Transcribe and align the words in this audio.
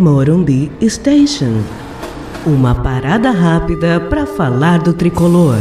Morumbi 0.00 0.72
Station. 0.88 1.62
Uma 2.46 2.82
parada 2.82 3.30
rápida 3.30 4.00
para 4.08 4.24
falar 4.24 4.82
do 4.82 4.94
tricolor. 4.94 5.58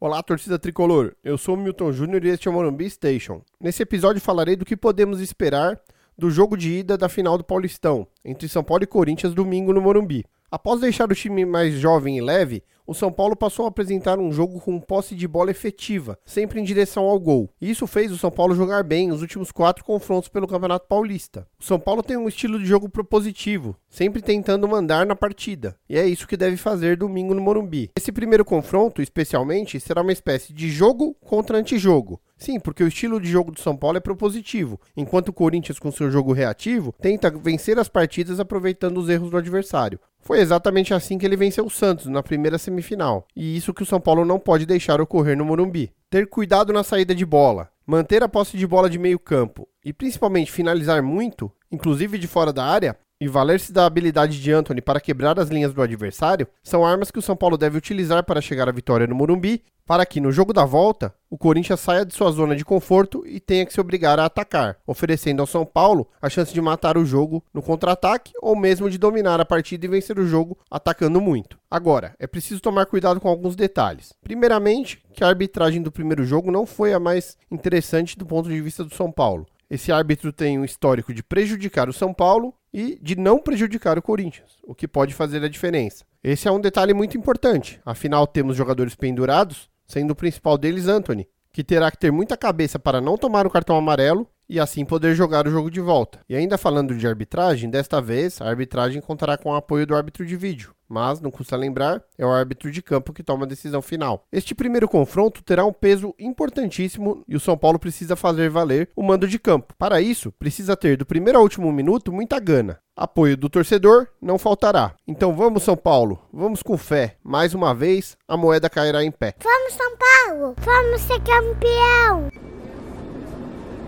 Olá, 0.00 0.22
torcida 0.22 0.58
tricolor. 0.58 1.14
Eu 1.22 1.36
sou 1.36 1.54
Milton 1.54 1.92
Júnior 1.92 2.24
e 2.24 2.30
este 2.30 2.48
é 2.48 2.50
o 2.50 2.54
Morumbi 2.54 2.88
Station. 2.88 3.42
Nesse 3.60 3.82
episódio 3.82 4.22
falarei 4.22 4.56
do 4.56 4.64
que 4.64 4.74
podemos 4.74 5.20
esperar 5.20 5.78
do 6.16 6.30
jogo 6.30 6.56
de 6.56 6.78
ida 6.78 6.96
da 6.96 7.10
final 7.10 7.36
do 7.36 7.44
Paulistão, 7.44 8.08
entre 8.24 8.48
São 8.48 8.64
Paulo 8.64 8.84
e 8.84 8.86
Corinthians, 8.86 9.34
domingo 9.34 9.74
no 9.74 9.82
Morumbi. 9.82 10.24
Após 10.50 10.80
deixar 10.80 11.12
o 11.12 11.14
time 11.14 11.44
mais 11.44 11.74
jovem 11.74 12.16
e 12.16 12.22
leve, 12.22 12.62
o 12.86 12.94
São 12.94 13.12
Paulo 13.12 13.36
passou 13.36 13.66
a 13.66 13.68
apresentar 13.68 14.18
um 14.18 14.32
jogo 14.32 14.58
com 14.58 14.80
posse 14.80 15.14
de 15.14 15.28
bola 15.28 15.50
efetiva, 15.50 16.18
sempre 16.24 16.58
em 16.58 16.64
direção 16.64 17.04
ao 17.04 17.20
gol. 17.20 17.50
E 17.60 17.70
isso 17.70 17.86
fez 17.86 18.10
o 18.10 18.16
São 18.16 18.30
Paulo 18.30 18.54
jogar 18.54 18.82
bem 18.82 19.08
nos 19.08 19.20
últimos 19.20 19.52
quatro 19.52 19.84
confrontos 19.84 20.30
pelo 20.30 20.48
Campeonato 20.48 20.86
Paulista. 20.88 21.46
O 21.60 21.64
São 21.64 21.78
Paulo 21.78 22.02
tem 22.02 22.16
um 22.16 22.26
estilo 22.26 22.58
de 22.58 22.64
jogo 22.64 22.88
propositivo, 22.88 23.76
sempre 23.90 24.22
tentando 24.22 24.66
mandar 24.66 25.04
na 25.04 25.14
partida, 25.14 25.76
e 25.86 25.98
é 25.98 26.06
isso 26.06 26.26
que 26.26 26.34
deve 26.34 26.56
fazer 26.56 26.96
domingo 26.96 27.34
no 27.34 27.42
Morumbi. 27.42 27.90
Esse 27.94 28.10
primeiro 28.10 28.42
confronto, 28.42 29.02
especialmente, 29.02 29.78
será 29.78 30.00
uma 30.00 30.12
espécie 30.12 30.54
de 30.54 30.70
jogo 30.70 31.14
contra 31.20 31.58
antijogo. 31.58 32.18
Sim, 32.38 32.60
porque 32.60 32.84
o 32.84 32.88
estilo 32.88 33.20
de 33.20 33.28
jogo 33.28 33.50
do 33.50 33.60
São 33.60 33.76
Paulo 33.76 33.96
é 33.96 34.00
propositivo, 34.00 34.80
enquanto 34.96 35.30
o 35.30 35.32
Corinthians, 35.32 35.80
com 35.80 35.90
seu 35.90 36.08
jogo 36.08 36.32
reativo, 36.32 36.94
tenta 37.00 37.30
vencer 37.30 37.78
as 37.78 37.88
partidas 37.88 38.38
aproveitando 38.38 38.98
os 38.98 39.08
erros 39.08 39.30
do 39.30 39.36
adversário. 39.36 39.98
Foi 40.20 40.38
exatamente 40.38 40.94
assim 40.94 41.18
que 41.18 41.26
ele 41.26 41.36
venceu 41.36 41.66
o 41.66 41.70
Santos 41.70 42.06
na 42.06 42.22
primeira 42.22 42.56
semifinal, 42.56 43.26
e 43.34 43.56
isso 43.56 43.74
que 43.74 43.82
o 43.82 43.86
São 43.86 44.00
Paulo 44.00 44.24
não 44.24 44.38
pode 44.38 44.64
deixar 44.64 45.00
ocorrer 45.00 45.36
no 45.36 45.44
Morumbi. 45.44 45.90
Ter 46.08 46.28
cuidado 46.28 46.72
na 46.72 46.84
saída 46.84 47.14
de 47.14 47.26
bola, 47.26 47.68
manter 47.84 48.22
a 48.22 48.28
posse 48.28 48.56
de 48.56 48.66
bola 48.66 48.88
de 48.88 48.98
meio 48.98 49.18
campo 49.18 49.68
e 49.84 49.92
principalmente 49.92 50.52
finalizar 50.52 51.02
muito, 51.02 51.50
inclusive 51.72 52.18
de 52.18 52.26
fora 52.26 52.52
da 52.52 52.64
área, 52.64 52.96
e 53.20 53.26
valer-se 53.26 53.72
da 53.72 53.84
habilidade 53.84 54.40
de 54.40 54.52
Anthony 54.52 54.80
para 54.80 55.00
quebrar 55.00 55.38
as 55.40 55.48
linhas 55.48 55.74
do 55.74 55.82
adversário 55.82 56.46
são 56.62 56.84
armas 56.84 57.10
que 57.10 57.18
o 57.18 57.22
São 57.22 57.36
Paulo 57.36 57.58
deve 57.58 57.76
utilizar 57.76 58.24
para 58.24 58.40
chegar 58.40 58.68
à 58.68 58.72
vitória 58.72 59.06
no 59.06 59.14
Morumbi, 59.14 59.62
para 59.84 60.04
que 60.04 60.20
no 60.20 60.30
jogo 60.30 60.52
da 60.52 60.66
volta 60.66 61.14
o 61.30 61.38
Corinthians 61.38 61.80
saia 61.80 62.04
de 62.04 62.14
sua 62.14 62.30
zona 62.30 62.54
de 62.54 62.64
conforto 62.64 63.26
e 63.26 63.40
tenha 63.40 63.64
que 63.64 63.72
se 63.72 63.80
obrigar 63.80 64.20
a 64.20 64.26
atacar, 64.26 64.76
oferecendo 64.86 65.40
ao 65.40 65.46
São 65.46 65.64
Paulo 65.64 66.06
a 66.20 66.28
chance 66.28 66.52
de 66.52 66.60
matar 66.60 66.98
o 66.98 67.06
jogo 67.06 67.42
no 67.52 67.62
contra-ataque 67.62 68.32
ou 68.42 68.54
mesmo 68.54 68.90
de 68.90 68.98
dominar 68.98 69.40
a 69.40 69.46
partida 69.46 69.86
e 69.86 69.88
vencer 69.88 70.18
o 70.18 70.26
jogo 70.26 70.58
atacando 70.70 71.20
muito. 71.20 71.58
Agora, 71.70 72.14
é 72.18 72.26
preciso 72.26 72.60
tomar 72.60 72.86
cuidado 72.86 73.18
com 73.18 73.28
alguns 73.28 73.56
detalhes. 73.56 74.12
Primeiramente, 74.22 75.02
que 75.12 75.24
a 75.24 75.28
arbitragem 75.28 75.82
do 75.82 75.90
primeiro 75.90 76.22
jogo 76.24 76.50
não 76.50 76.66
foi 76.66 76.92
a 76.92 77.00
mais 77.00 77.36
interessante 77.50 78.16
do 78.16 78.26
ponto 78.26 78.48
de 78.48 78.60
vista 78.60 78.84
do 78.84 78.94
São 78.94 79.10
Paulo. 79.10 79.46
Esse 79.70 79.92
árbitro 79.92 80.32
tem 80.32 80.58
um 80.58 80.64
histórico 80.64 81.12
de 81.12 81.22
prejudicar 81.22 81.88
o 81.88 81.92
São 81.92 82.14
Paulo 82.14 82.54
e 82.72 82.98
de 83.00 83.16
não 83.16 83.38
prejudicar 83.38 83.98
o 83.98 84.02
Corinthians, 84.02 84.58
o 84.62 84.74
que 84.74 84.88
pode 84.88 85.14
fazer 85.14 85.42
a 85.44 85.48
diferença. 85.48 86.04
Esse 86.22 86.48
é 86.48 86.50
um 86.50 86.60
detalhe 86.60 86.92
muito 86.92 87.16
importante, 87.16 87.80
afinal 87.84 88.26
temos 88.26 88.56
jogadores 88.56 88.94
pendurados, 88.94 89.70
sendo 89.86 90.10
o 90.10 90.16
principal 90.16 90.58
deles 90.58 90.86
Anthony, 90.86 91.28
que 91.52 91.64
terá 91.64 91.90
que 91.90 91.98
ter 91.98 92.12
muita 92.12 92.36
cabeça 92.36 92.78
para 92.78 93.00
não 93.00 93.16
tomar 93.16 93.46
o 93.46 93.50
cartão 93.50 93.76
amarelo 93.76 94.28
e 94.48 94.58
assim 94.58 94.84
poder 94.84 95.14
jogar 95.14 95.46
o 95.46 95.50
jogo 95.50 95.70
de 95.70 95.80
volta. 95.80 96.20
E 96.28 96.34
ainda 96.34 96.56
falando 96.56 96.96
de 96.96 97.06
arbitragem, 97.06 97.68
desta 97.68 98.00
vez 98.00 98.40
a 98.40 98.48
arbitragem 98.48 99.00
contará 99.00 99.36
com 99.36 99.50
o 99.50 99.54
apoio 99.54 99.86
do 99.86 99.94
árbitro 99.94 100.24
de 100.24 100.36
vídeo, 100.36 100.74
mas 100.88 101.20
não 101.20 101.30
custa 101.30 101.56
lembrar, 101.56 102.02
é 102.16 102.24
o 102.24 102.30
árbitro 102.30 102.70
de 102.70 102.80
campo 102.80 103.12
que 103.12 103.22
toma 103.22 103.44
a 103.44 103.48
decisão 103.48 103.82
final. 103.82 104.24
Este 104.32 104.54
primeiro 104.54 104.88
confronto 104.88 105.42
terá 105.42 105.64
um 105.64 105.72
peso 105.72 106.14
importantíssimo 106.18 107.22
e 107.28 107.36
o 107.36 107.40
São 107.40 107.58
Paulo 107.58 107.78
precisa 107.78 108.16
fazer 108.16 108.48
valer 108.48 108.88
o 108.96 109.02
mando 109.02 109.28
de 109.28 109.38
campo. 109.38 109.74
Para 109.78 110.00
isso, 110.00 110.32
precisa 110.32 110.76
ter 110.76 110.96
do 110.96 111.04
primeiro 111.04 111.38
ao 111.38 111.44
último 111.44 111.70
minuto 111.70 112.12
muita 112.12 112.40
gana. 112.40 112.78
Apoio 112.96 113.36
do 113.36 113.48
torcedor 113.48 114.08
não 114.20 114.38
faltará. 114.38 114.94
Então 115.06 115.36
vamos, 115.36 115.62
São 115.62 115.76
Paulo, 115.76 116.18
vamos 116.32 116.62
com 116.62 116.76
fé. 116.76 117.16
Mais 117.22 117.54
uma 117.54 117.72
vez, 117.72 118.16
a 118.26 118.36
moeda 118.36 118.68
cairá 118.68 119.04
em 119.04 119.10
pé. 119.10 119.34
Vamos, 119.40 119.72
São 119.74 119.92
Paulo! 119.96 120.54
Vamos 120.58 121.00
ser 121.02 121.20
campeão! 121.20 122.37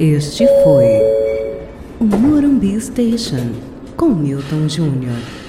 Este 0.00 0.46
foi 0.62 0.86
o 1.98 2.04
Morumbi 2.04 2.80
Station 2.80 3.50
com 3.96 4.10
Milton 4.10 4.68
Júnior. 4.68 5.47